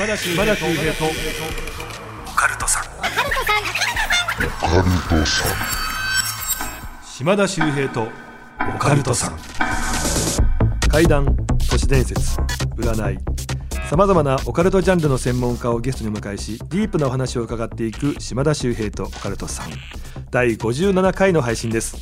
[0.00, 1.04] 島田秀平と。
[1.04, 2.84] オカルトさん。
[7.04, 8.08] 島田秀平と
[8.74, 9.38] オカルトさん。
[10.88, 11.36] 怪談
[11.68, 12.40] 都市伝説。
[12.78, 13.18] 占い。
[13.90, 19.70] さまざまなオカルトジャンルの専門家をゲストにお迎えしディープなお話を伺っていく島田秀平とオカルトさん。
[20.30, 21.98] 第57回の配信です。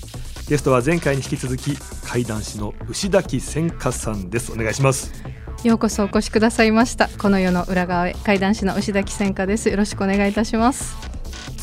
[0.49, 1.77] ゲストは前回に引き続き
[2.07, 4.53] 怪談師の牛崎千佳さんです。
[4.53, 7.08] お願いしますようこそお越しくださいました。
[7.08, 8.14] この世の裏側へ。
[8.25, 9.68] 怪談師の牛崎千佳です。
[9.68, 10.96] よろしくお願いいたします。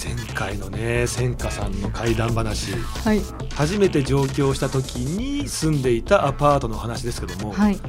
[0.03, 2.73] 前回のね千佳さんの怪談話。
[3.05, 3.21] はい。
[3.55, 7.79] 初めて上京した時に住んでいたアパートの話ですけども、はい。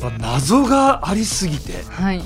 [0.00, 1.82] まあ、謎がありすぎて。
[1.90, 2.22] はい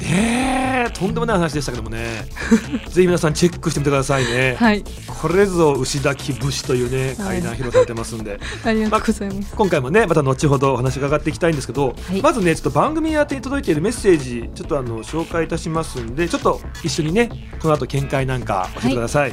[0.00, 2.24] ねえとんでもない話でしたけどもね。
[2.88, 4.84] ぜひ皆さんチェックしてみてくださいね、はい。
[5.06, 7.40] これぞ牛崎節というねはい。
[7.40, 9.54] 怪談披露されてますんで、 ありがとうございます。
[9.54, 12.22] 今回もねまた後ほどお話伺っていきたいんですけど、はい。
[12.22, 17.28] まずねちょっと番組宛てに届いているメッセージちょっとあの紹介いたしますんでちょっと一緒にね
[17.60, 19.32] この後見解なんか教えてください、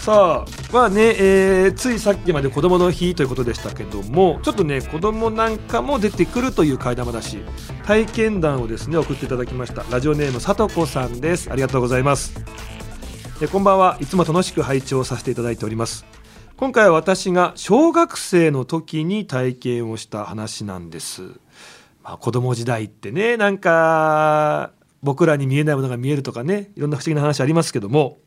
[0.00, 7.36] さあまあね、えーついさっきまで子供の日ということでしたけどもちょっとね子供なんかも出てくるという怪談話
[7.84, 9.84] 体験談をですね送っていただきました。
[9.90, 11.50] ラジオネームさとこさんです。
[11.52, 12.32] ありがとうございます。
[13.42, 13.98] えこんばんは。
[14.00, 16.06] いつも楽しく拝聴させていただいております。
[16.56, 21.22] 今回は私が小学生の時に体験をした話なんです、
[22.02, 28.18] まあ、子供時代ってねなんか僕らに見えないものが見えるとかねいろんな不思議な話ありますけども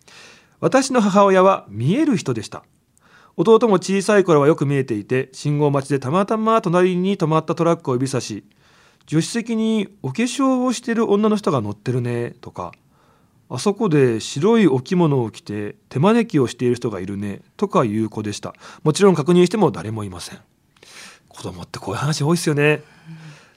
[0.63, 2.63] 私の母親は見える人でした。
[3.35, 8.45] 弟も小さい頃はよく見えていて信号待ちでたまたま隣に止まったトラックを指さし
[9.05, 12.71] 助手席にお化粧をしてる女の人が乗ってるねとか
[13.49, 18.53] あそこで白いお着物を着て手招きをしている人がいるねとかいう子でした。
[18.83, 20.39] もちろん確認しても誰もいません。
[21.27, 22.83] 子供ってこういう話多いですよね。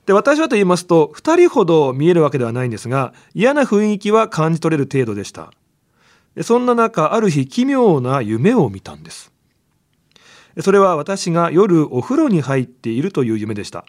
[0.06, 5.52] で私はと言いますと2人ほど見えるわけではないんですが嫌な雰囲気は感じ取れる程度でした。
[6.42, 9.32] そんな中ある日奇妙な夢を見たんです。
[10.60, 13.84] それは私が夜お風呂に入っているという夢でした。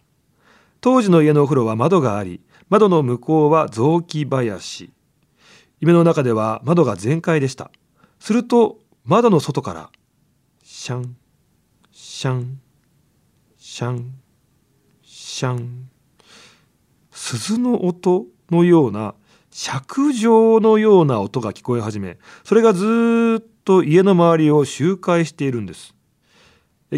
[0.82, 4.92] 当時の家のお風呂は窓があり窓の向こうは雑木林。
[5.80, 7.72] 夢の中では窓が全開でした。
[8.20, 9.90] すると窓の外から
[10.64, 11.16] シャン
[11.92, 12.60] シャン
[13.58, 14.14] シャン
[15.02, 15.90] シャン。
[17.12, 19.16] 鈴の音のような
[19.60, 25.96] 尺状のような音が聞こえ始めそれがずっと家の周りを周回しているんです。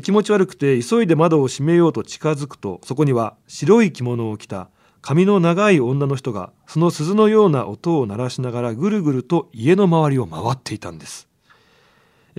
[0.03, 4.69] 気持ち悪くて急いで窓を閉めようと近づくとそこには白い着物を着た
[5.01, 11.29] 髪の長い女の人がその鈴のような音を鳴らしながらぐるぐると家の周りを回っていたんです。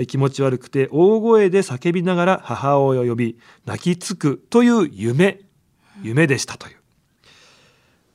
[0.06, 5.40] 気持ち悪くて大声で叫びながら母親を呼び泣きつくという夢
[6.02, 6.79] 夢でしたという。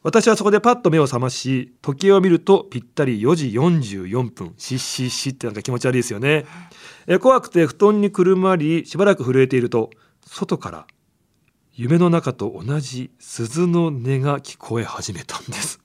[0.05, 6.45] 私はそこでパッと目を覚まし時計を見るとぴったり4時44分しっしっしってなんか気持ち悪いですよね。
[7.07, 9.89] え怖くて布団にくるまりしばらく震えていると
[10.27, 10.85] 外から
[11.73, 15.79] 夢の中と同じ鈴の音が聞こえ始めたんです。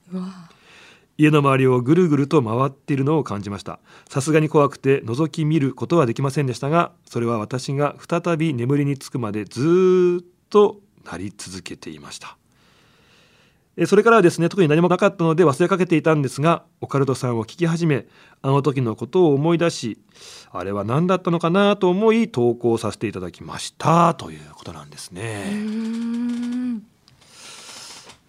[1.17, 3.79] 家の周りをぐるぐると回っているのを感じました。
[4.07, 10.79] さすがに怖くて覗き見ることはできませんでしたがそれは私が再び眠りにつくまでずーっと
[11.11, 12.37] なり続けていました
[13.81, 18.05] えそれからはですね特に何もなかったので忘れかけていたんですがオカルトさんを聞き始め
[18.43, 19.97] あの時のことを思い出し
[20.51, 26.81] あれは何だったのかなと思い投稿させていただきましたということなんですうね。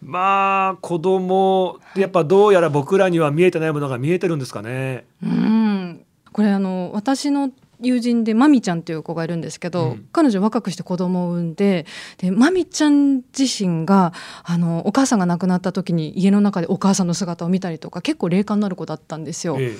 [0.00, 5.04] まあ子供ってやっぱどうやら僕らには見えてないものが見えてるんですかね。
[5.22, 6.02] うん
[6.32, 7.50] これあの私の
[7.82, 11.86] 友人でマミちゃんっていう子がいるんですけど、うん彼女若くして子供を産んで
[12.18, 14.12] でマミちゃん自身が
[14.44, 19.56] あのお母さんが亡くなった時に家の中でお母さんの姿を見たりとか結構霊感のある子だったんですよ。
[19.58, 19.76] え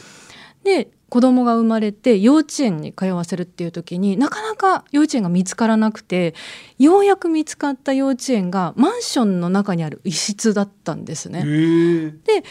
[0.65, 6.35] で子供が生まれて幼稚園に通わせるっていう時になかなか幼稚園が見つからなくて
[6.79, 11.45] ようやく見つかった幼稚園がマンションの中にある一室だったんですえね。
[11.45, 12.43] へえ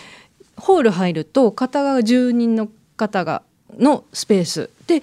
[0.57, 3.41] ホール入ると片側住人の方が
[3.79, 5.01] のスペースで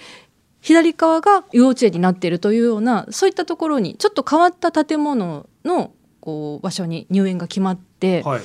[0.61, 8.41] 左側が幼稚園になっているというようなそういったところにちょっと変わった建物のこう場所に入園が決まって、はい。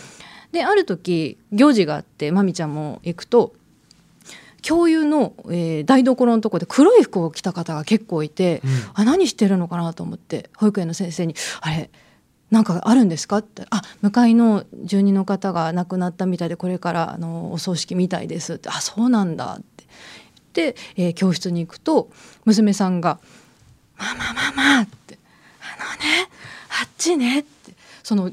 [0.51, 3.53] である時行事があってまみちゃんも行くと
[4.61, 11.89] 共有の、えー台所のとこで黒い服を着た方が結構いて、うんあ何してるのかなと思って保育園の先生に「あれ
[12.51, 19.93] なんかあるんですか?」って「あ向かいの住人の方が亡くなったみたいでこれからあのお葬式みたいです」って「あそうなんだ」って言って、
[20.61, 22.09] えー教室に行くと
[22.45, 23.19] 娘さんが
[23.97, 25.17] 「ママママ」って
[25.61, 26.29] 「あのね
[26.81, 27.73] あっちね」って
[28.03, 28.31] その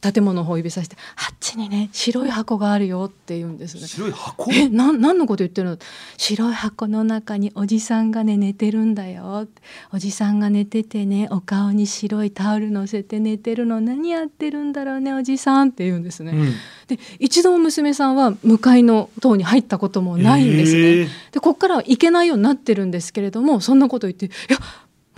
[0.00, 3.86] 建物を指さして「あっちちにね白い箱があるよって言うんですね。
[3.86, 4.52] 白い箱？
[4.52, 5.78] えなん何のこと言ってるの？
[6.18, 9.46] 白い箱の中におじさんがね寝てるんだよ
[9.92, 16.32] おじさんが寝ててねお顔に白いタオル乗せて寝てるの何やってるんだろうねおじさんって言うんですね。
[16.32, 16.52] うん
[16.88, 20.80] で一度も娘さんは向かいの塔に入ったこともないんですね。
[20.80, 24.58] えーでこっからは行けないようになってるんですけれどもそんなこと言っていや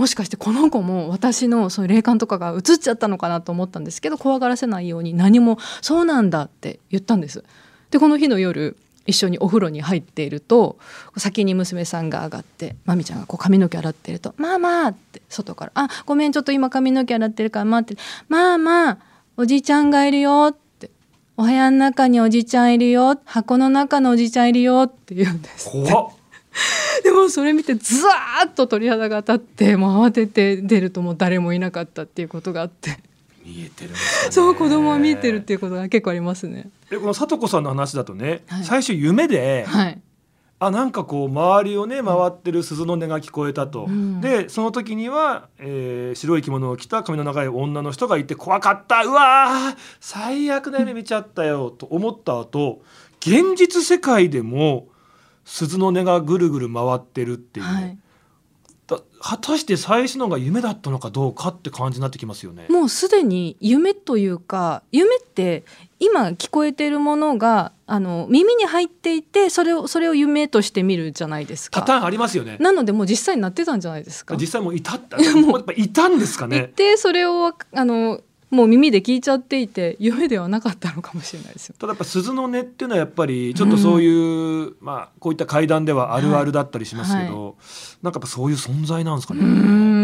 [0.01, 7.45] もしかしてこの子も私のそういう霊感とかが移っちゃったのかなと思ったんですけど怖がらせないように何も「そうなんだ」って言ったんです。
[7.91, 10.79] でこの日の夜一緒にお風呂に入っていると
[11.19, 18.01] 先に娘さんが上がってまみちゃんがこう髪の毛洗ってると「ママ」って外から「あごめんちょっと今髪の毛洗ってるから待って
[18.31, 18.97] ママ
[19.37, 20.91] おじいちゃんがいるよ」って
[21.37, 25.69] 「お部屋の中におじいちゃんいるよ箱の中のおじいちゃんいるよ」って言うんです。
[25.69, 26.20] 怖っ
[27.05, 32.99] でもそれ見てズワーッと鳥肌が立ってもう慌てて出るともう誰もいなかったっていうことがあって。
[33.45, 33.91] 見えてる
[34.31, 36.69] そう子供は見えてるっていうことが結構ありますね。
[36.91, 38.65] えこのさとこさんの話だとね、はい。
[38.65, 40.01] 最初夢で、はい、
[40.59, 44.21] あなんかこう周りをね回ってる鈴の音が聞こえたと、うん。
[44.21, 49.05] でその時には、えー白い着物を着た髪の長い女の人がいて怖かった。
[49.05, 52.83] うわー最悪な夢見ちゃったよと思った後
[53.21, 54.89] 現実世界でも
[55.51, 57.99] 鈴の音がぐるぐる回ってるっていうね、はい、
[58.87, 62.67] だ果たして最初のが夢だったのかどうかって感じになってきますよね。
[62.71, 65.65] もうすでに夢というか夢って
[65.99, 71.81] 今聞こえているものがあの耳に入っていてそれをそれを夢として見るじゃないですか。
[71.81, 72.57] パターンありますよね。
[72.61, 74.37] なのでもう実際になってたんじゃないですか。
[74.37, 76.73] 実際もういたった もうやっぱいたんですか一ね。
[76.77, 78.21] 定それをあの
[78.51, 81.77] もう耳で聞いちゃっていて夢ではなかったのかもしれないですよ。
[81.79, 87.57] ただやっぱ鈴の音っていうのはやっぱりちょっとそういう、まあこういった階段ではあるあるだったりしますけど、
[88.03, 89.43] なんかやっぱそういう存在なんですかうね。
[89.43, 89.47] ー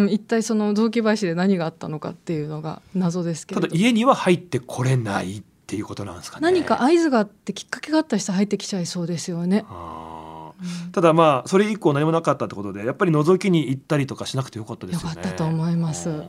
[0.06, 6.42] ん一体その雑木林で何があったのかっていうのが謎ですけれどただ家には入ってこれないっていうことなんですかね。
[6.42, 9.64] 何か合図があってきっかけがあった人入ってきちゃいそうですよね。
[9.68, 10.15] あー
[10.60, 15.16] うんただまあそれ以降何もなかったってことでやっぱり覗きに行ったりとかしなくてよかったですよね。
[15.16, 16.22] よかったと思いますうんい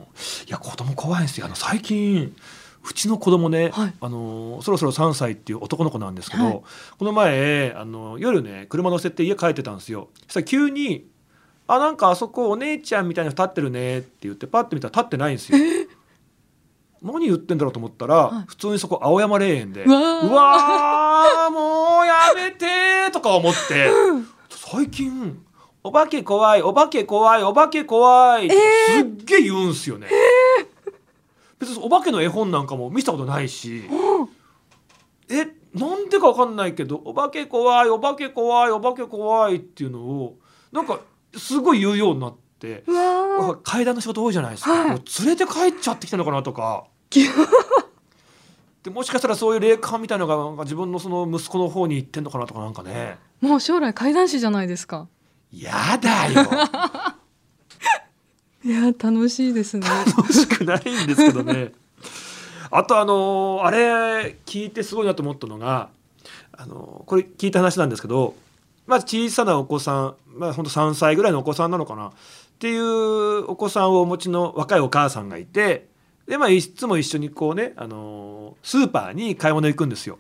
[0.48, 1.46] や子供怖いんですよ。
[1.46, 2.36] あの最近
[2.90, 6.62] うちの子供ね、はいあのそろそろ3歳っていう男の子なんですけど、はい
[6.98, 10.10] この前あの夜ね車乗せて家帰ってたんですよ。
[10.28, 11.06] そしたら急に
[11.68, 15.58] 「あなんかあそこお姉ちゃんみたいな人立ってるね」って言ってパッて見たら立ってないんですよ。
[17.02, 23.90] 何言ってんだろうと思ったら、はい普通にそこ青山霊園で「うわもうやめてー」とか思って
[24.50, 25.40] 最近
[25.84, 28.56] 「お化け怖いお化け怖いお化け怖い」す
[29.02, 30.08] っげえ言うんすよね。
[31.60, 33.84] 別にお化けの絵本なんかも見せたことないし、
[35.30, 40.38] えなんでかわかんないけど「お化け怖いお化け怖いお化け怖い」っていうのを
[40.72, 41.00] なんか
[41.36, 42.84] すごい言うようになって。
[43.64, 44.90] 階段の仕事多いじゃないですか、はい。
[44.90, 46.86] もう連れて帰っちゃってきたのかなとか。
[47.10, 47.26] き
[48.84, 53.18] でもしかしたらそういう霊感みたいなのがなんか自分のその息子の方に行ってんのかなとかなんかね。
[53.42, 55.08] もう将来怪談師じゃないですか。
[55.52, 56.42] やだよ。
[58.64, 59.88] いや楽しいですね。
[59.88, 61.74] 楽しくないんですけどね。
[62.72, 65.90] あとあのあれ聞いてすごいなと思ったのが
[66.52, 68.36] あのこれ聞いた話なんですけど
[68.86, 72.12] まあ小さなお子さんまあ本当3歳ぐらいのお子さんなのかな
[72.58, 75.90] っていうお子さんをお持ちの若いお母さんがいて
[76.28, 80.18] でまあいつも一緒にこうねあのスーパーに買い物行くんですよ。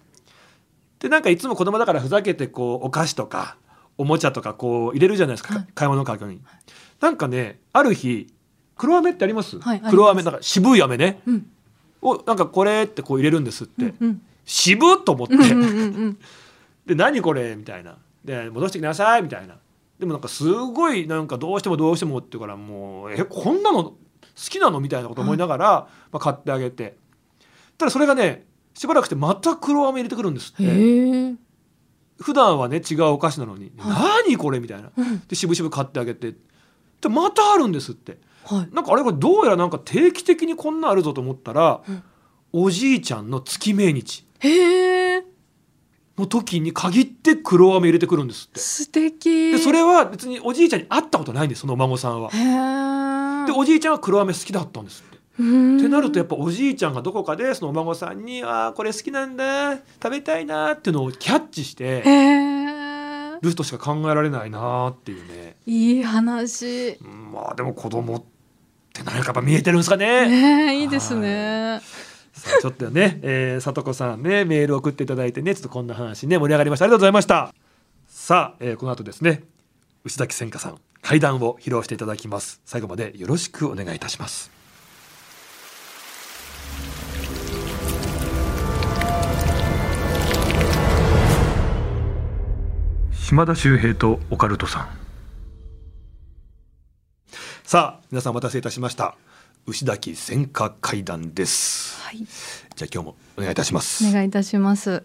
[0.99, 3.57] でなんかいつも子供だからふざけてこうお菓子とか
[3.97, 5.67] おもちゃとかこう入れるじゃないですか、はい。
[5.73, 6.39] 買い物カートに。
[7.01, 8.27] なんかねある日
[8.75, 11.21] 黒飴ってあります、はい黒飴なんか渋い飴ね。
[11.25, 11.49] うん。
[12.03, 14.21] をなんかこれってこう入れるんですって、うんうん。
[14.45, 15.35] 渋っと思って、
[16.85, 17.55] で何これ？
[17.55, 17.97] みたいな。
[18.23, 19.55] で戻してきなさいみたいな
[19.99, 23.95] でもなんかすごいなんかどうしてもどうしてもって言うからもうえこんなの好
[24.35, 25.65] きなのみたいなこと思いながら、
[26.11, 26.97] まあ、買ってあげて。
[27.77, 31.35] ただそれがねしばらくしてまた黒飴入れてくるんですって。
[32.19, 34.91] 普段はね違うお菓子なのに、は何これみたいな。
[34.95, 35.19] うん。
[35.27, 36.33] で渋々買ってあげて。
[37.01, 38.17] でまたあるんですって。
[38.43, 38.69] はい。
[38.73, 42.03] なんかあれこれどうやらなんか定期的にこんなあるぞと思ったら、うん。
[42.53, 44.25] おじいちゃんの月命日。
[46.17, 49.51] の時に限って黒飴入れてくるんですって素敵。
[49.51, 52.29] でそれは別におじいちゃんに会ったことないんですそのお孫さんは。
[52.31, 52.37] へ
[53.43, 53.45] え。
[53.45, 55.17] でおじいちゃんは黒飴好きだったんですって。
[55.17, 55.43] って
[55.87, 63.39] なるとやっぱおじいちゃんがどこかでそのお孫さんに「あーこれ好きなんだ食べたいな」っていうのをキャッチしてへえ。
[63.39, 66.97] るとしか考えられないなっていうねいい話。
[66.99, 68.23] うんまあでも子供っ
[68.91, 70.27] て何かやっぱ見えてるんですかね。
[70.27, 71.81] ねえいいですね。
[72.61, 76.85] ちょっとね、 えー、さとこさんね、メール送っていただいてね、ちょっとこんな話ね、盛り上がりました。
[76.85, 77.53] ありがとうございました。
[78.07, 79.43] さあ、えー、この後ですね、
[80.03, 82.61] 牛崎千佳さん、会談を披露していただきます。
[82.65, 84.51] 最後までよろしくお願いいたします。
[93.13, 94.89] 島田秀平とオカルトさん。
[97.63, 99.17] さあ、皆さんお待たせいたしました。
[99.67, 102.27] 牛崎戦火会談です、はい、じゃ
[102.83, 105.03] あ今日もお願いいたしますお願いいたします。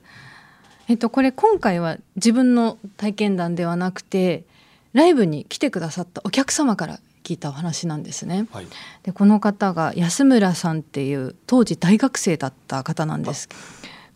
[0.88, 4.44] えっとこれ今回は自分の体験談ではなくて
[4.92, 8.46] ライブに来てくださったお客様から聞いたお話なんですね。
[8.52, 8.66] はい
[9.02, 13.48] でこの方が安村さんっていう当時大学生だった方なんです。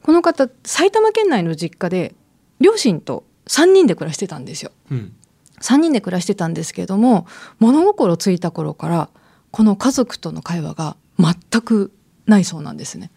[0.05, 2.15] この方埼玉県内の実家で
[2.61, 4.71] 両親と3人で暮らしてたんですよ。
[4.93, 5.13] うん
[5.61, 7.27] 3人で暮らしてたんですけれども
[7.59, 9.09] 物心ついた頃から
[9.51, 11.93] この家族との会話が全く
[12.27, 13.11] ないそうなんですね。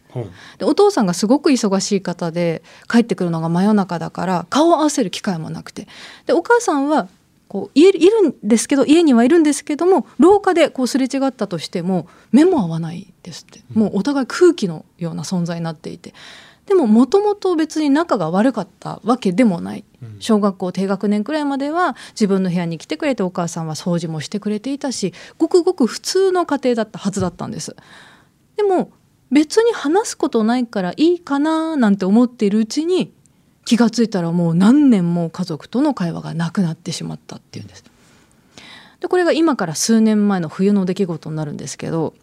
[0.58, 5.88] でお父さんがすごく忙しい方で帰ってくるのが真夜中だから顔を合わせる機会もなくて。
[6.26, 7.08] でお母さんは
[7.48, 13.62] こう家いるんですけど家にはいるんですけども廊下でこうすれ違ったとしても目も合わないですって。
[13.74, 16.14] もうお互い空気のような存在になっていて。
[16.68, 19.80] でももともと別に仲が悪かったわけでもない。
[19.80, 19.88] うん
[20.20, 27.75] 小学校低学年くらいまでは自分の部屋に来てくれてお母さんは掃除もしてくれていたしごくごく普通の家庭だったはずだったんです。
[28.56, 28.91] でも
[29.32, 33.13] 別に話すことないからいいかななんて思っているうちに
[33.65, 37.84] 気がついたらもう何年も家族との会話がなくなってしまったっていうんです。
[39.00, 42.13] でこれが今から数年前の冬の出来事になるんですけど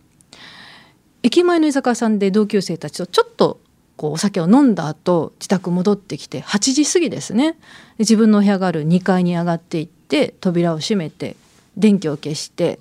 [1.23, 3.61] 駅前の居酒屋さんで同級生たちとちょっと
[3.97, 7.59] こうお酒を飲んだ後自宅戻ってきて8時過ぎですねで
[8.01, 11.37] 自分のお部屋がある2階に上がっていって扉を閉めて
[11.77, 12.79] 電気を消して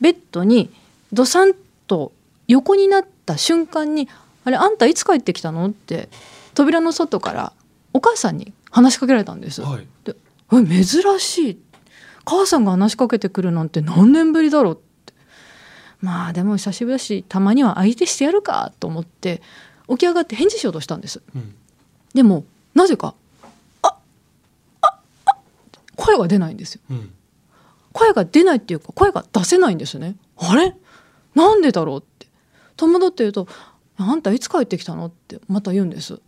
[0.00, 0.70] ベッドに
[1.12, 1.52] ドサン
[1.86, 2.12] と
[2.48, 4.08] 横になった瞬間に
[4.44, 6.08] 「あれあんたいつ帰ってきたの?」って
[6.54, 7.52] 扉の外から
[7.92, 9.62] お母さんに話しかけられたんです。
[9.62, 10.16] はいで
[10.52, 10.84] え珍
[11.18, 11.58] しい
[12.24, 15.14] 母さんが話しかけてくるなんて何年ぶりだろうって
[16.00, 19.40] まあでも久しぶりだしたまには相手してやるかと思って
[19.88, 21.22] 起き上がって返事しようとしたんです。
[21.34, 21.54] うん。
[22.14, 23.14] でもなぜか
[23.82, 23.94] 「あ
[24.80, 24.86] あ
[25.26, 25.36] あ
[25.96, 26.80] 声が出ないんですよ。
[26.90, 27.12] うん。
[27.92, 30.16] 声が出ないっていうか声が出せないんですね。
[30.36, 30.76] あれ？
[31.34, 32.26] なんでだろうって。
[32.76, 33.48] 戸惑って言うと
[33.98, 36.20] 「あんたいつ帰ってきたの?」ってまた言うんです、で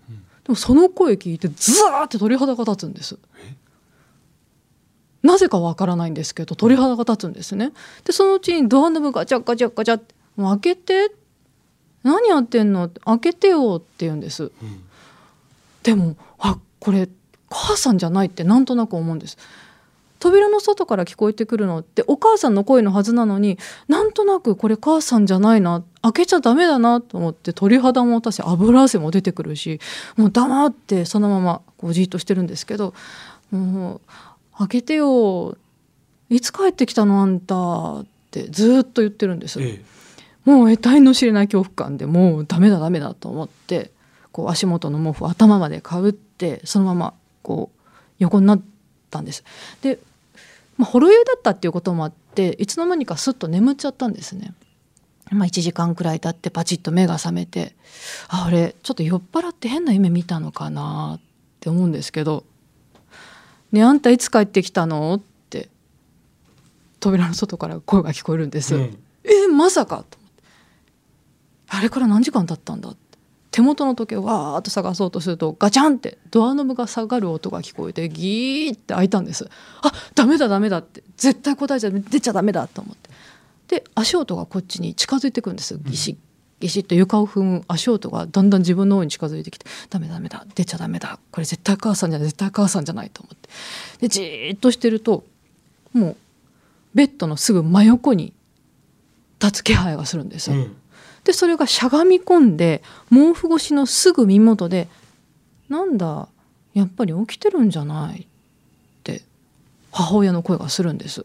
[0.48, 3.18] もその声聞いてズワーって鳥肌が立つんです。
[5.22, 7.72] なぜかわからないんですけど鳥肌が立つんですね。
[8.04, 11.16] でそのうちにドアノブガチャガチャガチャって「もう開けて
[12.04, 14.52] 何やってんの?」「開けてよ」って言うんですうん
[15.82, 17.08] でもあこれ
[17.50, 19.36] 母さんじゃないってなんとなく思うんです
[20.18, 23.58] 扉の外から聞こえてくるのってお母さんの声のはずなのに
[23.88, 29.80] なんとなくこれ母さんじゃないな開けちゃダメだなと思って鳥肌も私油汗も出てくるし
[30.16, 32.94] もう黙ってそのままこうじっとしてるんですけど
[33.52, 35.58] 「もう開けてよ
[36.30, 39.60] いつ帰ってきたのあんた」ってずっと言ってるんです。
[39.60, 39.84] え
[40.44, 43.90] もう得体の知れない恐怖感でもうダメだダメだと思って
[44.32, 47.80] こう足元の毛布を頭までかぶってそのままこう
[48.18, 48.62] 横になっ
[49.10, 49.44] たんです。
[49.80, 49.98] で、
[50.76, 54.54] まあ、ほろ酔いだったっていうこともあっていつの間にかすっと眠っちゃったんですね。
[55.30, 57.74] まあ、1時間くらい経ってパチッと目が覚めて
[58.28, 61.20] あ俺ちょっと酔っ払って変な夢見たのかなっ
[61.60, 62.44] て思うんですけど
[63.72, 65.70] 「ねえあんたいつ帰ってきたの?」って
[67.00, 68.74] 扉の外から声が聞こえるんです。
[68.74, 70.18] うんえまさかと
[71.68, 73.04] あれから何時間経ったんだって。
[73.50, 79.48] 手元の時計をわーっと探そうとするとガチャンってドアノブが下がる音が聞こえてギーって開いたんです。
[79.80, 81.04] あダメだダメだって。
[81.16, 83.10] 絶対答えちゃ出ちゃダメだと思って。
[83.68, 86.16] で足音がこっちに近づいてくるんですギシッ
[86.58, 89.66] ギシッと床を踏む足音がだんだん自分の方に近づいてきて。
[89.88, 90.44] ダメだダメだ。
[90.56, 91.20] 出ちゃダメだ。
[91.30, 93.48] これ絶対母さんじゃない絶対母さんじゃないと思って。
[94.00, 95.24] でじーっとしてると
[95.92, 96.16] もう
[96.92, 98.32] ベッドのすぐ真横に
[99.40, 100.76] 立つ気配がするんです、うん
[101.24, 104.88] でそれがしゃがみ込んで毛布越しのすぐ耳元で
[105.68, 106.28] 「なんだ
[106.74, 108.26] やっぱり起きてるんじゃない?」っ
[109.02, 109.22] て
[109.90, 111.24] 母親の声がするんです。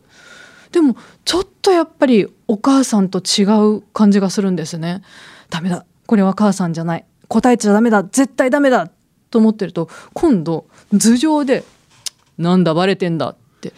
[0.72, 3.44] でもちょっとやっぱりお母さんと違
[3.78, 5.02] う感じがするんですね。
[5.50, 7.06] ダメだこれは母さんじゃない。
[7.28, 8.90] 答えちゃダメだ絶対ダメだ
[9.30, 11.64] と思ってると今度頭上で
[12.38, 13.74] 「なんだバレてんだ」って。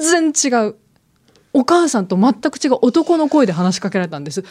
[0.00, 0.76] 全然違う
[1.56, 4.40] お母さんと全く違う男の声で話しかけられたんです。
[4.40, 4.50] うわ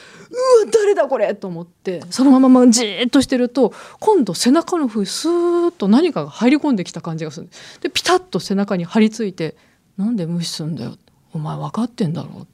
[0.71, 2.01] 誰だこれと思って。
[2.09, 7.49] そのままじーっとしてると今度背中の風スーッと何かが入り込んできた感じがする
[7.81, 9.57] でピタッと背中に張り付いて
[9.97, 10.95] 「なんで無視すんだよ」
[11.35, 12.47] お前分かってんだろ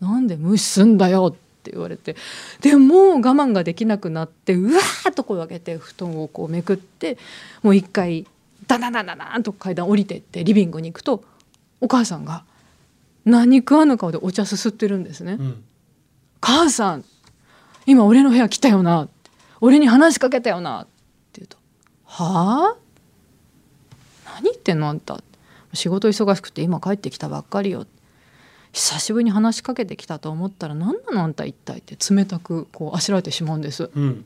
[0.00, 2.16] なんで無視すんだよ」って言われて。
[2.62, 7.18] でもう我慢ができなくなってうわーっと声を上げて布団をこうめくって
[7.62, 8.26] もう一回
[8.66, 11.22] ダダダダダンと階段降りてってリビングに行くと
[11.82, 12.44] お母さんが
[13.24, 15.36] 何食わぬ顔でお茶すすってるんですね。
[15.38, 15.64] うん。
[16.40, 17.04] 母さん
[17.86, 19.08] 今俺の部屋来たよな。
[19.60, 20.82] 俺に話しかけたよな。
[20.82, 20.86] っ
[21.32, 21.56] て言うと
[22.04, 22.76] 「はあ？
[24.36, 25.22] 何言ってんのあんた。
[25.74, 27.86] 仕事忙しくて今帰ってきたばっかりよ。
[28.72, 31.78] 久しぶりに話しかけてきたと思ったら何なのあんた一体？
[31.78, 33.90] って冷たくこうあしられてしまうんです。
[33.94, 34.24] うん。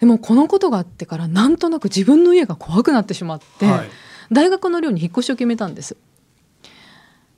[0.00, 3.88] でもこのことがあってからなんとなく自分の家が怖くなってしまって、はい。
[4.32, 5.96] 大学の寮に引っ越しを決めたんです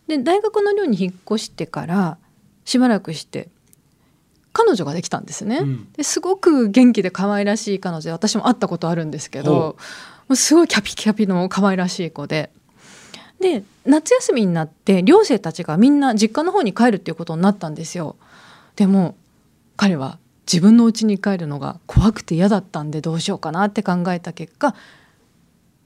[0.08, 2.18] で大学の寮に引っ越してから
[2.64, 3.48] しばらくして
[4.52, 5.92] 彼女ができたんですね、うん。
[5.92, 9.76] ですごく元気で可愛らしい彼女で私も会ったことあるんですけほども
[10.30, 12.50] うすごいキャピキャピの可愛らしい子で。
[13.40, 18.14] で夏休みになって寮生たちがみんな実家の方に帰るっていうことになったんですよ。
[18.76, 19.16] でも
[19.76, 24.76] 彼は自分の家に帰るのが怖くて嫌だったんでどうしようかなって考えた結果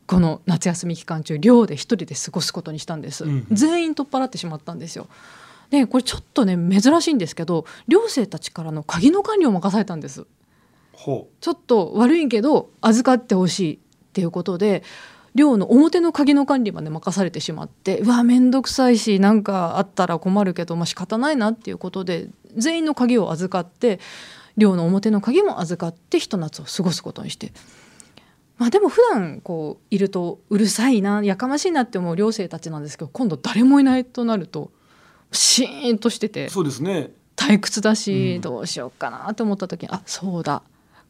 [0.07, 5.09] この夏休み期間中寮で一人で過ごすことにしたんです、うん全員取っ払ってしまったんですよ。
[5.71, 10.27] でこれちょっとね珍しいんですけど寮生たちからの鍵の管理を任されたんです。
[10.93, 13.79] ほちょっと悪いけど預かってほしいっ
[14.13, 14.83] ていうことで
[15.35, 24.01] 寮の表の鍵の管理まで任されてしまってうわ面倒くさいしなんかあったら困るけど、まあ、仕方ないなっていうことで全員の鍵を預かって
[24.57, 27.53] 寮の表の鍵も預かってひと夏を過ごすことにして。
[28.59, 34.71] まあ、でも普段こういるとうるさいなやかましいなって思う寮生たちなんですけど今度誰もいないとなると
[35.31, 37.11] シーンとしててうそうですね。
[37.37, 38.41] 退屈だし、うん。
[38.41, 40.63] どうしようかなと思った時にあそうだ。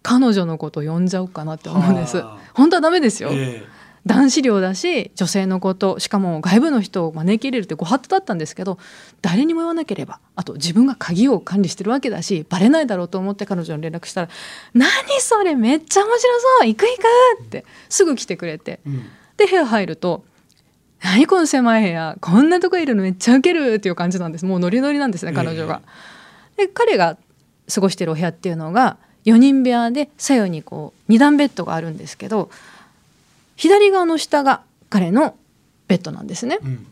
[0.03, 2.19] 彼女のこと呼んじゃおうかなって思うんです。
[2.19, 2.39] はあ。
[2.55, 3.65] 本当はダメですよ、え
[4.07, 8.79] 男子寮だし女性のことしかも外部の人を招き入れるってご法度だったんですけど
[9.21, 14.29] 誰にも言わなければあと自分が鍵を管理してるわけだしバレないだろうと思って彼女に連絡したら
[14.75, 14.89] 「何
[15.21, 16.97] それめっちゃ面白そう行く行
[17.43, 19.05] く!」ってすぐ来てくれてえうん
[19.37, 20.25] で部屋入ると
[21.03, 25.83] 「何この狭い部屋こんなとこいるのめっちゃウケる」っていう感じなんですもうノリノリなんですね彼女が。
[26.57, 27.19] で彼が
[27.75, 32.49] 過ごしてるお部屋っていうのが4人部屋で左右にこう2段ベッドがあるんですけど
[33.57, 35.37] 左側の下が彼の
[35.89, 36.59] ベッドなんですね。
[36.63, 36.87] うん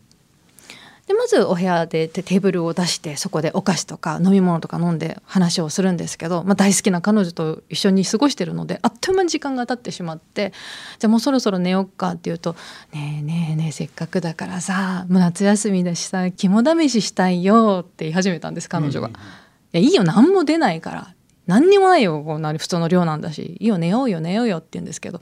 [1.06, 10.54] でまずお部屋でテテーブルを出してそこでお菓子とか飲み物とか飲んで話をするんですけど、まあ、大好きな彼女と一緒に過ごしてるのであっという間に時間が経ってしまって
[10.98, 12.56] じゃあもうそろそろ寝よっかって言うと
[12.94, 19.08] 「ねえねえねえせっかくだからさもう夏休みだしさ肝試ししたいよ」って言い始めたんです彼女が。
[19.08, 19.14] うん
[19.74, 21.14] いやいいよ何も出ないから
[21.46, 25.20] 何にもないよこんな普通の量なんだしいいよ寝ようよ寝ようよって言うんですけど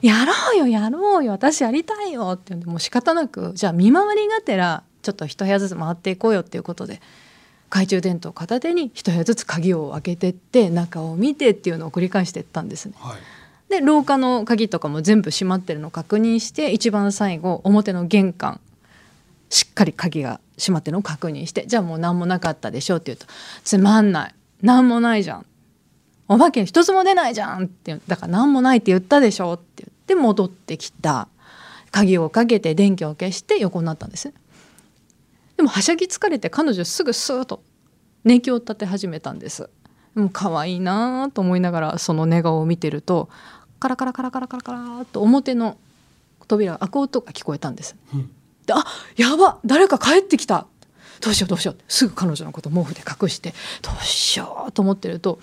[0.00, 7.00] やろうよやろうよ私やりたいよって言うんでもう仕方なくじゃあ見回りがてらちょっと一部屋ずつ回っていこうよっていうことで
[7.70, 12.94] 懐中電灯片手に一部屋ずつ鍵を開けてって中を見てっていうのを繰り返していったんですね。
[12.96, 13.18] はい。
[13.68, 18.60] で廊下の鍵とかも全部閉まってるのを確認して一番最後表の玄関
[19.50, 23.26] しっかり鍵が閉まってるのを確認してじゃあもう何もなかったでしょって言うと
[23.64, 24.34] 「つまんない。
[24.62, 25.46] 何もないじゃん
[26.28, 31.28] お化け一つも出ないじゃん」ってだから何もないって言ったでしょって言って戻ってきた。
[31.90, 34.32] 鍵をかけて電気を消して横になったんです。
[35.56, 37.62] でもはしゃぎ疲れて彼女すぐスーッと
[38.24, 39.70] 寝気を立て始めたんです。
[40.14, 43.28] もう可愛いなと思いながらその寝顔を見てると
[43.78, 45.78] カラカラカラカラカラカラと表の
[46.46, 48.30] 扉が開く音が聞こえたんですうん
[48.66, 48.84] であ
[49.16, 50.66] やば誰か帰ってきた
[51.20, 55.38] どうしようどうしようすぐ彼女のこと毛布で隠してどうしようと思ってると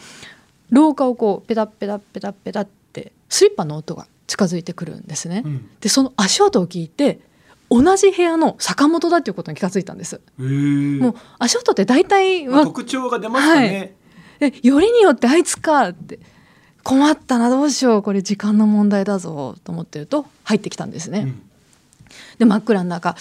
[0.70, 5.44] 廊下をこうペタペタペタペタってスリッパの音が近づいてくるんですね。
[5.46, 7.20] うんでその足音を聞いて
[7.70, 10.22] 同じ部屋の坂本だっていうことに気がついたんです。
[10.38, 13.96] もう足音って大体まあわ特徴が出ますかね、
[14.40, 16.20] えよりによってあいつかって
[16.84, 21.20] 困ったなどうしようこれ時間の問題だぞと思ってると入ってきたんですね。
[21.20, 21.42] うん
[22.38, 23.16] で真っ暗の中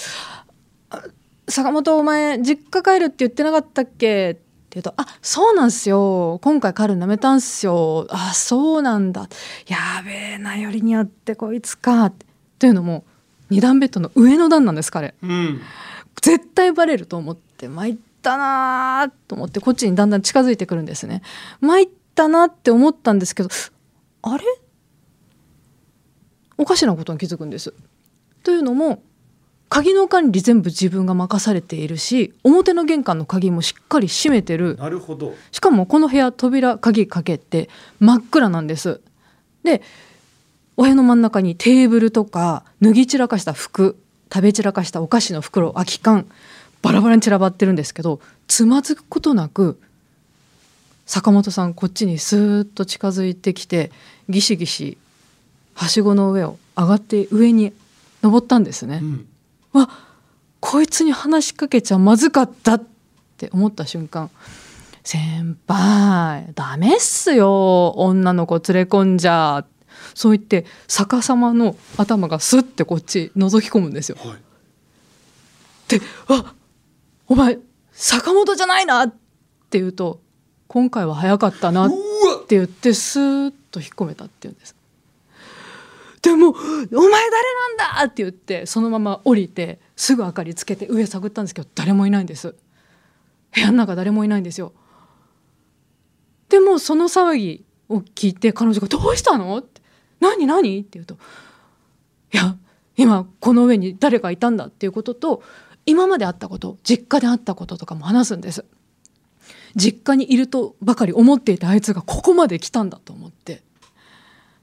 [0.90, 1.02] あ
[1.48, 4.38] 「坂本お前実家帰るって言ってなかったっけ?」
[4.74, 6.38] 言うと「あそうなんすよ。
[6.42, 8.06] 今回帰るのやめたんすよ。
[8.10, 9.28] あそうなんだ。
[9.66, 12.12] やべえなよりによってこいつか」
[12.58, 13.04] というのも
[13.50, 15.14] 二段ベッドの上の段なんです彼。
[15.22, 15.60] うん。
[16.22, 21.22] 絶対バレると思って参ったなーと思ってこっちにだんだん近づいてくるんですね。
[21.60, 23.48] 参ったなって思ったんですけど
[24.22, 24.44] あれ？
[26.56, 27.74] おかしなことに気づくんです。
[28.42, 29.02] というのも
[29.74, 39.00] 鍵の管理全部自分が任されているし表の玄関の鍵もしっかり閉めてるなるほどしかもこの部屋扉鍵かけて真っ暗なんです。
[39.64, 39.82] で
[40.76, 43.98] お部屋の真ん中にテーブルとか脱ぎ散らかした服
[44.32, 46.28] 食べ散らかしたお菓子の袋空き缶
[46.80, 49.80] バラバラに散らばってるんですけどつまずくことなく
[51.04, 53.90] 坂本さんこっちにスーッと近づいてきて
[54.28, 54.98] ギシギシ
[55.74, 57.72] はしごの上を上がって上に
[58.22, 59.00] 登ったんですね。
[59.02, 59.26] うん
[59.74, 59.90] わ
[60.60, 62.82] こいつに話しかけちゃまずかったっ
[63.36, 64.30] て思った瞬間
[65.02, 69.66] 先輩ダメっすよ女の子連れ込んじゃ
[70.14, 74.16] そう言って逆さまの頭がスッてこっち覗き込むんですよ。
[74.24, 74.38] はい
[75.88, 76.54] で「あ
[77.26, 77.58] お前
[77.92, 79.10] 坂本じゃないな!」っ
[79.70, 80.20] て言うと
[80.66, 81.90] 「今回は早かったな」っ
[82.46, 84.74] て言ってスーッと引っ込めたって言うんです。
[86.24, 86.58] でも「お前
[86.90, 92.54] 誰なんだ!」って言ってそのまま降りてすぐ明かりつけて上探ったんですけど誰もいないんです
[93.54, 94.72] 部屋の中誰もいないんですよ
[96.48, 99.82] でもその騒ぎを聞いて彼女が「どうしたの?」って
[100.20, 101.14] 「何何?」って言うと
[102.32, 102.56] 「いや
[102.96, 105.42] 今この上に誰かいたんだ」っていうことと
[105.86, 108.64] 今まであったこと実家であったこととかも話すんです
[109.76, 113.62] 実家にいるとばかり思っていたあいつがここまで来たんだと思って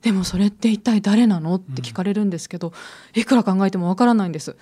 [0.01, 1.55] でもそれって一体誰なの？
[1.55, 2.73] って聞かれるんですけど、
[3.13, 4.55] いくら考えてもわからないんです。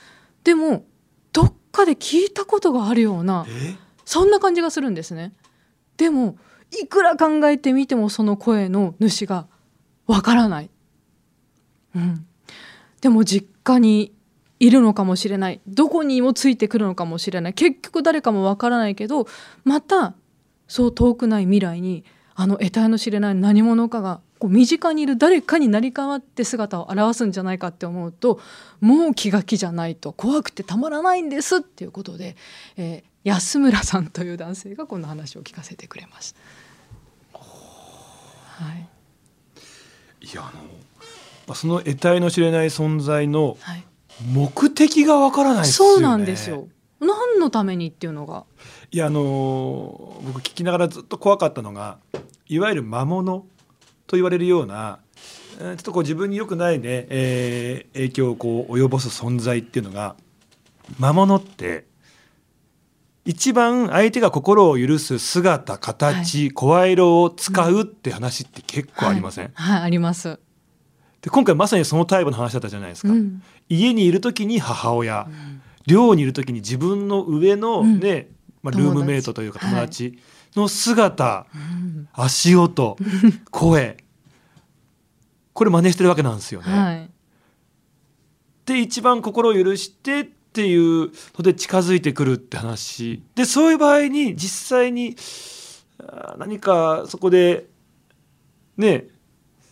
[0.43, 0.86] でも
[1.32, 3.75] どっかで聞いたことがあるようなえ？
[4.04, 5.34] そんな感じがするんですね。
[5.97, 6.38] でも
[6.82, 9.47] いくら考えてみてもその声の主が
[10.08, 10.69] わからない、
[11.95, 12.25] うん、
[13.02, 14.13] でも実家に
[14.60, 15.62] いるのかもしれない。
[15.67, 17.54] どこにもついてくるのかもしれない。
[17.54, 19.28] 結局誰かもわからないけど
[19.63, 20.15] また
[20.67, 22.04] そう遠くない未来に
[22.36, 28.39] あの得体の知れない何者かがこう身近にいる誰かになり変わって姿を現すんじゃないかって思うと
[28.80, 32.36] もう気が気じゃないと怖くてたまらないんですっていうことで、
[32.78, 36.39] えー安村さんという男性がこの話を聞かせてくれました。
[37.34, 38.88] はい、
[40.25, 40.63] いやあの
[41.45, 43.84] まあその得体の知れない存在のはい、
[44.25, 46.67] 目的がわからないですよねそうなんですよ。
[46.99, 48.45] 何のためにっていうのが、
[48.91, 51.97] いやあのー僕聞きながらずっと怖かったのが
[52.47, 53.45] いわゆる魔物
[54.10, 55.00] と言われるような
[55.60, 60.15] えーちょっとこう自分に良くないね、えー影響をこう及ぼす存在っていうのが
[60.98, 61.86] 魔物って
[63.26, 70.39] 一番相手が心を許す姿形、声色を使うって話って結構ありません、はい、はいあります。
[71.22, 73.43] で今回まさにそのタイプの話だったじゃないですか、うん。
[73.67, 75.28] 家にいる時に母親、
[75.86, 78.00] 寮にいる時に自分の上のうん。
[78.00, 78.30] ね、
[78.63, 80.17] まあ、ルームメイトというかはい友達
[80.56, 82.10] の姿、うん。
[82.14, 82.98] 足音
[83.52, 83.98] 声。
[85.54, 86.72] これ真似してるわけなんですよね。
[86.72, 87.10] はい、
[88.66, 93.22] で一番心を許してっていうので近づいてくるって話。
[93.36, 95.18] でそういう場合に実際に
[96.38, 97.66] 何かそこで
[98.78, 99.08] ね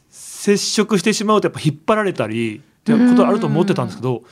[0.10, 4.24] 接触してしまうとやっぱ引っ張られたりってことあると思ってたんですけど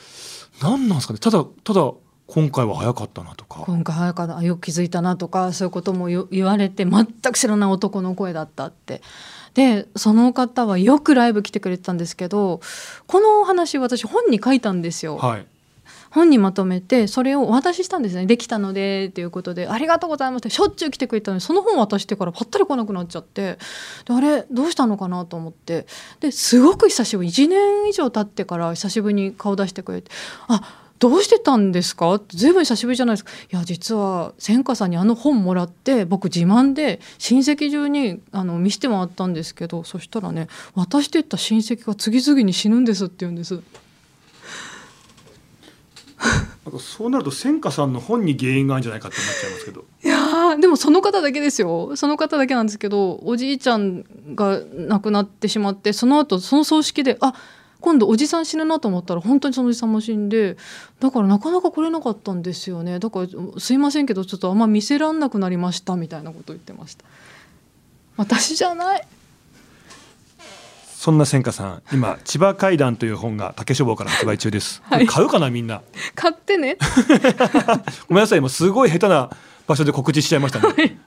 [0.60, 1.18] 何なんですかね。
[1.18, 1.90] ただただ
[2.26, 3.60] 今回は早かったなとか。
[3.66, 4.36] 今回早かった。
[4.38, 9.02] あよく気づいたなとかそういうこともよ言われて全く知らない男の声だったって。
[9.54, 12.60] でその方はよくライブ来てくれてたんですけど
[13.06, 15.16] このお話私本に書いたんですよ。
[15.16, 15.46] はい。
[16.10, 18.26] 本にまとめてそれをお渡ししたんですね。
[18.26, 23.58] できたのでっていうことでありがとうございますってしょっちゅう来てくれたのにその本渡してからぱったり来なくなっちゃって。
[24.04, 25.86] であれどうしたのかなと思って。
[26.20, 30.10] ですごく久しぶり1年以上経ってから久しぶりに顔出してくれて。
[30.48, 32.14] あどうしてたんですか？
[32.14, 43.60] ってずいぶん久しぶりじゃないですかいや実は千華さんにあの本もらって僕自慢で親戚中にあの見せてもらったんですけどそしたらね渡してった親戚が次々に死ぬんですって言うんです。
[46.64, 49.84] なんかそうなると千華さんの本に原因があるんじゃないかって思っちゃいますけど。
[50.02, 54.04] いやーでもその方だけですよその方だけなんですけどおじいちゃん
[54.34, 57.34] が亡くなってしまってその後その葬式であ
[57.86, 60.56] 今度おじさん死ぬなと思ったら本当にそのおじさんも死んで
[60.98, 62.98] だからなかなか来れなかったんですよね。
[62.98, 67.04] だからすいませんけどちょっとあんま見せらんなくなりましたみたいなこと言ってました。
[68.16, 69.06] 私じゃない。
[70.96, 74.82] そんな千華さん今千葉怪談という本が竹書房から発売中です。
[74.90, 75.82] これ買うかなみんな。
[76.16, 76.78] 買ってね。
[78.10, 79.30] ごめんなさい今すごい下手な
[79.68, 80.98] 場所で告知しちゃいましたね。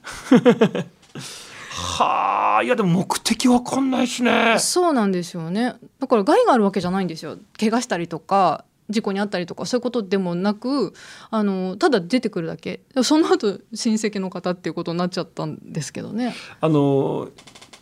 [1.68, 2.06] は
[2.38, 4.56] あいやでも目的わかんないしね。
[4.58, 5.74] そうなんですよね。
[5.98, 7.38] だから害があるわけじゃないんですよ。
[7.58, 10.94] 怪我したりとか事故に遭ったりとかそういうことでもなく
[11.30, 12.80] あのただ出てくるだけ。
[13.02, 16.34] その後親戚の方っていうことになっちゃったんですけどね。
[16.60, 17.28] あの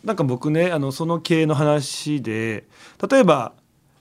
[0.03, 2.67] なんか僕ねあのその系の話で
[3.09, 3.53] 例えば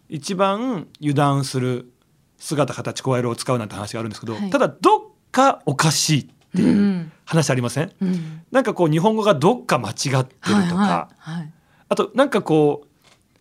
[0.08, 1.90] 一番油断する
[2.38, 4.50] 姿形声色を使うなんて話があるんですけど、はい。
[4.50, 8.42] ただどっかおかしいっていううん話ありません、うん。
[8.50, 11.52] なんかこう日本語がどっか間違ってるとか、はいはいはい
[11.90, 12.88] あとなんかこう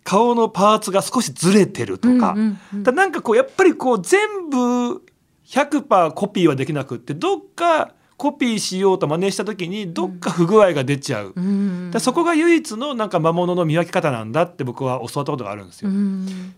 [0.05, 2.83] 顔のパーツが少しずれてるとか、うんうんうん。
[2.83, 5.03] だなんかこうやっぱりこう全部
[5.45, 15.89] 100%コピーはできなくってどっかコピーしようと真似した時にどっか不具合が出ちゃう、うんだそこが唯一のなんか魔物の見分け方なんだって僕は教わったことがあるんですよ。
[15.89, 16.55] うん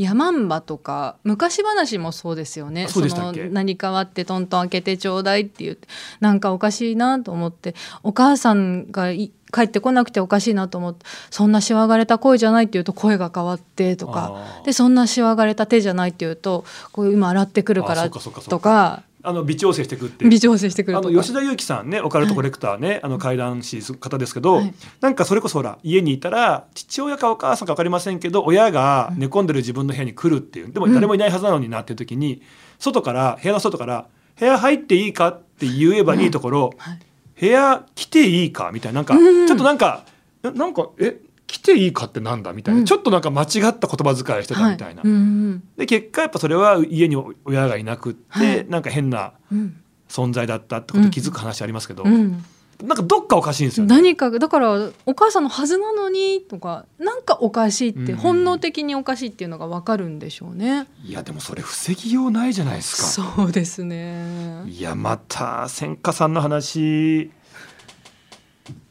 [0.00, 2.88] 山んばとか昔話もそうですよね。
[2.88, 5.88] その何かわってトントン開けてちょうだいって言って
[6.20, 20.30] なんかおかしいなと思ってお母さんがい帰ってこなくておかしいなと思ってそんなしわがれた声じゃないって言うと声が変わってとかでそんなしわがれた手じゃないって言うとこう今洗ってくるからとかあの微調整していくっていう。
[20.30, 24.74] 微調整してくるあの吉田裕樹さんねオカルトコレクターね、あの怪談師方ですけど、はい。
[25.00, 30.72] なんかそれこそほら家にいたら父親かお母さんか分かりませんけど親が寝込んでる自分の部屋に来るっていう。
[30.72, 32.42] でも誰もいないはずなのになっていう時に、
[32.78, 34.06] 外から部屋の外から
[34.38, 36.98] 「部屋入っていいか?」って言えばいいところ、はい。
[37.40, 38.98] 部屋来ていいかみたいな。
[38.98, 39.46] なんか、うん。
[39.46, 40.04] ちょっとなんか
[40.42, 45.02] ななんかえ来ていいかってなんだみたいな、うんちょっとなんか間違った言葉遣いしてたみたいな。
[45.02, 49.76] はいうんで結果やっぱそれは家に親がいなくって、はいなんか変なうん
[50.08, 52.44] 存在だったってことに気づく話ありますけど、うん
[52.82, 53.94] なんかどっかおかしいんですよね。
[53.94, 60.86] 何かだからお母さんのはずなのにとかなんかおかしいってうん本能的におかしいっていうのが分かるんでしょうね。
[61.04, 63.02] いやでもそれ防ぎようないじゃないですか。
[63.02, 64.64] そうですね。
[64.66, 67.30] いやまた千佳さんの話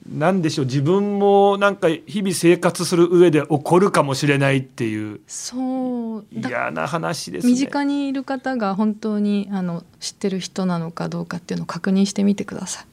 [0.10, 7.54] なんでしょう自分もなんか日々生活する上で起こるかもしれないっていうそうだ嫌な話ですね。
[7.54, 12.86] 身近にいる方が本当にあの知ってる人なのかどうかっていうのを確認してみてください。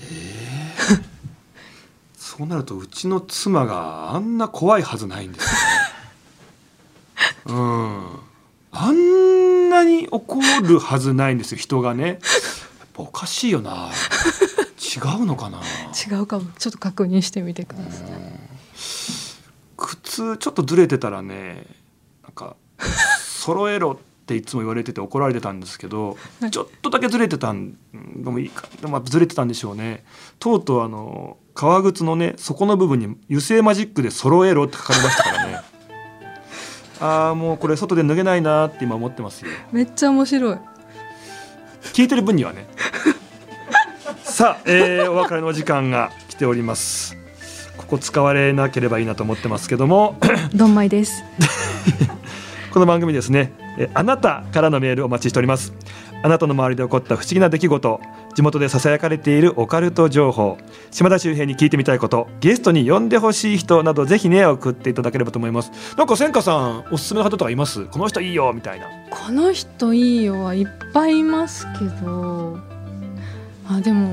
[2.18, 5.58] そうなるとうちの妻があんな怖いはずないんですよね。
[7.46, 8.06] うん。
[8.72, 12.18] あんなに怒るはずないんですよ人がね。
[13.00, 13.90] おかしいよな。
[14.78, 15.60] 違うのかな。
[15.60, 18.40] 違うかもちょっと確認してみてください。
[19.80, 21.64] 靴ちょっとずれてたらね
[22.22, 22.56] なんか
[23.24, 30.04] 揃えろっていつも言われてて怒られてたんですけど、はいちょっとだけずれてたんでもいいかでもずれてたんでしょうね
[30.38, 35.60] とうとうあの革靴のね底の部分に油性マジックで揃えろって書かれましたからね
[37.00, 40.58] ああもうこれ外で脱げないなって今思ってますよめっちゃ面白い。
[41.82, 42.66] 聞いてる分にはね。
[44.22, 47.16] さあ、えーお別れのお時間が来ております。
[47.76, 50.16] ここ使われなければいいなと思ってますけども。
[50.54, 51.24] どんまいです。
[52.72, 55.72] この番組ですねえあなたからのメールお待ちしております。
[56.22, 58.00] あなたの周りで起こった不思議な出来事
[58.34, 60.56] 地元でささやかれているオカルト情報。
[60.90, 62.28] 島田周平に聞いてみたいこと。
[62.40, 65.70] ゲストに呼んでほしい人などぜひね送っていただければと思います。
[65.96, 67.86] なんか千佳さんおすすめの方とかいます？
[67.86, 68.86] この人いいよみたいな。
[69.10, 72.58] この人いいよはいっぱいいますけど。
[73.68, 74.10] あでも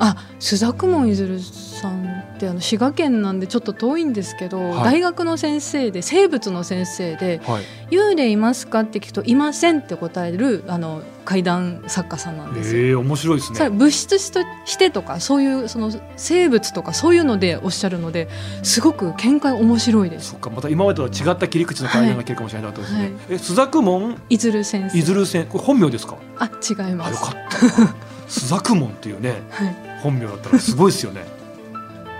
[0.00, 2.04] あ朱雀門いずるさん
[2.36, 4.84] ってあの滋賀県なんでちょっと遠いんですけど、はい。
[4.84, 12.82] 大学の先生で生物の先生ではい「幽霊いますか?」って聞くと「いません」って答えるあの怪談作家さんなんですよ。
[12.82, 13.68] えー、面白いですね。
[13.68, 18.28] 物質としてとかそういうその生物とかそういうのでおっしゃるので
[18.62, 20.30] すごく見解面白いです。
[20.30, 23.12] そっかまた今までとは違った切り口の会談が聞けるかもしれないってことですね、はい。
[23.28, 24.16] え朱雀門？
[24.30, 24.98] いずる先生。
[24.98, 26.16] いずる線これ本名ですか？
[26.38, 27.08] あ違います。
[27.08, 27.84] あよかった。
[27.84, 27.94] な
[28.26, 29.76] 朱雀門っていうねはい。
[30.02, 31.26] 本名だったらすごいですよね。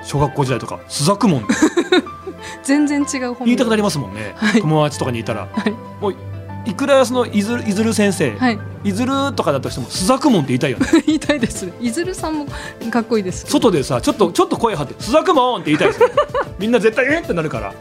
[0.04, 0.80] 小学校時代とか。
[0.86, 1.46] 朱雀門。
[2.62, 3.44] 全然違う本名。
[3.46, 4.60] 言いたくなりますもんね、はい。
[4.60, 5.72] 友達とかにいたら、はい。
[6.00, 6.14] もう
[6.68, 11.66] いくらそのいずるいずる先生、はいい、ずるとかだとしても朱雀門って言いたいよね 言いたいです。
[11.80, 12.46] いずるさんも
[12.90, 13.46] かっこいいです。
[13.46, 16.00] 外でさちょっとちょっと声張って朱雀門って言いたいです
[16.60, 17.72] みんな絶対えってなるから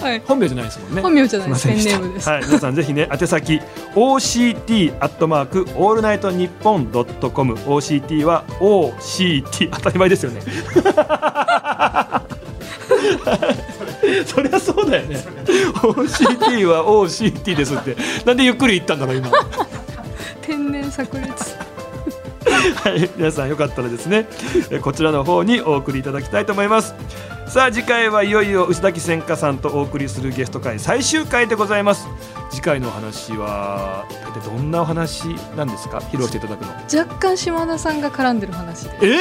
[0.00, 0.22] はい。
[0.26, 1.68] 本名じゃないですもんね本名じゃないです。
[1.68, 2.28] ペンネームです。
[2.28, 3.60] はい、皆さんぜひね宛先
[3.94, 10.40] OCT アットマークオールナイトニッポンドットコム OCT は OCT 当たり前ですよね
[14.26, 15.16] そりゃそうだよね。
[15.82, 17.96] OCT は OCT ですって。
[18.24, 19.30] なんでゆっくり言ったんだろう今。
[20.40, 21.22] 天然炸裂。
[22.84, 24.26] はい、皆さんよかったらですね
[24.70, 26.94] えこちらの方にお送りいただきたいと思います。
[27.46, 32.06] さあ次回はいよいよ牛崎千佳さんとお送りするゲスト会最終回でございます。
[32.50, 34.04] 次回のお話は
[34.34, 35.24] 大体どんなお話
[35.56, 35.98] なんですか？
[35.98, 36.72] 披露していただくの。
[36.98, 38.90] 若干島田さんが絡んでる話で。
[39.02, 39.20] ええ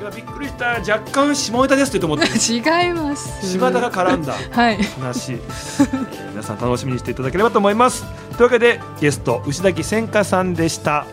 [0.00, 2.52] いやびっくりした若干下ネタですって思ってす。
[2.54, 2.62] 違い
[2.94, 3.46] ます。
[3.46, 4.82] 島田が絡んだ はい。
[4.82, 8.04] 話、えー皆さん楽しみにしていただければと思います
[8.38, 11.06] というわけでゲスト牛崎千佳さんでしたあ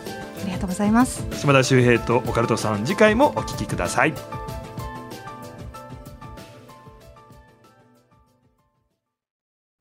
[0.46, 1.22] りがとうございます。
[1.34, 4.14] 島田秀平とオカルトさん次回もお聞きください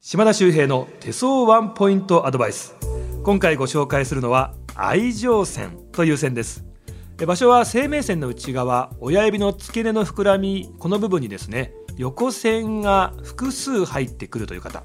[0.02, 2.76] 島田秀平の手相ワンポイントアドバイス
[3.24, 6.67] 今回ご紹介するのは愛情線という線ですえ
[7.26, 14.84] 場所は生命線の内側親指の付け根の膨らみこの部分にですね横線が複数入ってくるという方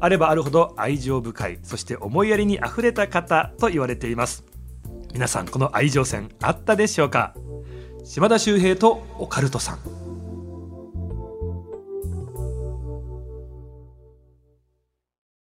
[0.00, 4.44] あればあるほど愛情深いそして思いやりにあふれた方と言われています。
[5.12, 7.34] 皆さんこの愛情線あったでしょうか？
[8.04, 10.07] 島田秀平とオカルトさん。